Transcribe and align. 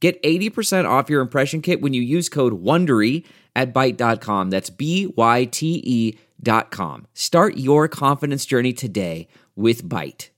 Get 0.00 0.22
80% 0.22 0.88
off 0.88 1.10
your 1.10 1.20
impression 1.20 1.60
kit 1.60 1.80
when 1.80 1.92
you 1.92 2.02
use 2.02 2.28
code 2.28 2.62
WONDERY 2.62 3.24
at 3.56 3.74
Byte.com. 3.74 4.50
That's 4.50 4.70
B-Y-T-E 4.70 6.18
dot 6.40 6.70
com. 6.70 7.06
Start 7.14 7.56
your 7.56 7.88
confidence 7.88 8.46
journey 8.46 8.72
today 8.72 9.26
with 9.56 9.82
Byte. 9.84 10.28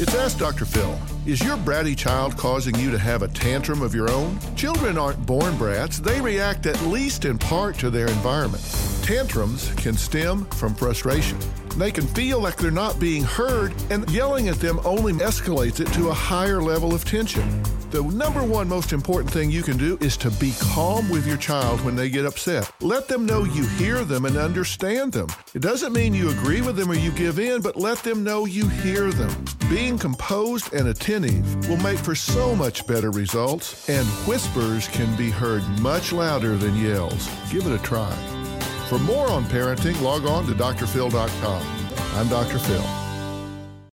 It's 0.00 0.14
Ask 0.14 0.38
Dr. 0.38 0.64
Phil. 0.64 0.96
Is 1.26 1.42
your 1.42 1.56
bratty 1.56 1.96
child 1.96 2.36
causing 2.36 2.74
you 2.76 2.92
to 2.92 2.98
have 2.98 3.22
a 3.22 3.28
tantrum 3.28 3.82
of 3.82 3.96
your 3.96 4.08
own? 4.10 4.38
Children 4.54 4.96
aren't 4.96 5.26
born 5.26 5.56
brats, 5.56 5.98
they 5.98 6.20
react 6.20 6.66
at 6.66 6.80
least 6.82 7.24
in 7.24 7.36
part 7.36 7.76
to 7.78 7.90
their 7.90 8.06
environment. 8.06 8.62
Tantrums 9.02 9.72
can 9.74 9.94
stem 9.94 10.44
from 10.50 10.74
frustration. 10.74 11.38
They 11.78 11.92
can 11.92 12.08
feel 12.08 12.40
like 12.40 12.56
they're 12.56 12.72
not 12.72 12.98
being 12.98 13.22
heard, 13.22 13.72
and 13.88 14.10
yelling 14.10 14.48
at 14.48 14.56
them 14.56 14.80
only 14.84 15.12
escalates 15.12 15.78
it 15.78 15.86
to 15.92 16.08
a 16.08 16.12
higher 16.12 16.60
level 16.60 16.92
of 16.92 17.04
tension. 17.04 17.62
The 17.92 18.02
number 18.02 18.42
one 18.42 18.68
most 18.68 18.92
important 18.92 19.32
thing 19.32 19.48
you 19.48 19.62
can 19.62 19.76
do 19.76 19.96
is 20.00 20.16
to 20.16 20.30
be 20.32 20.52
calm 20.58 21.08
with 21.08 21.24
your 21.24 21.36
child 21.36 21.80
when 21.82 21.94
they 21.94 22.10
get 22.10 22.26
upset. 22.26 22.68
Let 22.80 23.06
them 23.06 23.24
know 23.24 23.44
you 23.44 23.64
hear 23.64 24.04
them 24.04 24.24
and 24.24 24.36
understand 24.36 25.12
them. 25.12 25.28
It 25.54 25.62
doesn't 25.62 25.92
mean 25.92 26.14
you 26.14 26.30
agree 26.30 26.62
with 26.62 26.74
them 26.74 26.90
or 26.90 26.96
you 26.96 27.12
give 27.12 27.38
in, 27.38 27.62
but 27.62 27.76
let 27.76 27.98
them 27.98 28.24
know 28.24 28.44
you 28.44 28.66
hear 28.68 29.12
them. 29.12 29.44
Being 29.70 29.98
composed 29.98 30.74
and 30.74 30.88
attentive 30.88 31.68
will 31.68 31.76
make 31.76 32.00
for 32.00 32.16
so 32.16 32.56
much 32.56 32.88
better 32.88 33.12
results, 33.12 33.88
and 33.88 34.06
whispers 34.26 34.88
can 34.88 35.16
be 35.16 35.30
heard 35.30 35.62
much 35.80 36.12
louder 36.12 36.56
than 36.56 36.74
yells. 36.74 37.30
Give 37.52 37.64
it 37.64 37.72
a 37.72 37.82
try. 37.84 38.37
For 38.88 38.98
more 38.98 39.28
on 39.30 39.44
parenting, 39.44 40.00
log 40.00 40.24
on 40.24 40.46
to 40.46 40.52
drphil.com. 40.52 41.62
I'm 42.14 42.28
Dr. 42.28 42.58
Phil. 42.58 42.82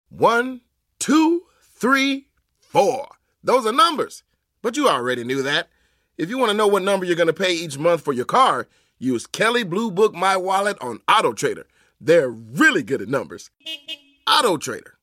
One, 0.10 0.62
two, 1.00 1.42
three, 1.62 2.28
four. 2.60 3.08
Those 3.44 3.66
are 3.66 3.72
numbers. 3.72 4.22
But 4.62 4.78
you 4.78 4.88
already 4.88 5.24
knew 5.24 5.42
that. 5.42 5.70
If 6.16 6.30
you 6.30 6.38
want 6.38 6.52
to 6.52 6.58
know 6.58 6.68
what 6.68 6.84
number 6.84 7.08
you're 7.08 7.16
going 7.16 7.26
to 7.26 7.34
pay 7.34 7.54
each 7.54 7.80
month 7.80 8.04
for 8.04 8.14
your 8.14 8.26
car, 8.26 8.68
use 9.00 9.26
Kelley 9.26 9.64
Blue 9.64 9.90
Book 9.90 10.14
My 10.14 10.38
Wallet 10.38 10.78
on 10.80 11.02
Auto 11.10 11.34
Trader. 11.34 11.66
They're 12.00 12.30
really 12.30 12.84
good 12.84 13.02
at 13.02 13.08
numbers. 13.08 13.50
Auto 14.28 14.58
Trader. 14.58 14.94